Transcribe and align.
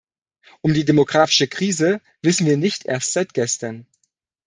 Um 0.61 0.73
die 0.73 0.83
demografische 0.83 1.47
Krise 1.47 2.01
wissen 2.23 2.47
wir 2.47 2.57
nicht 2.57 2.85
erst 2.87 3.13
seit 3.13 3.35
gestern. 3.35 3.85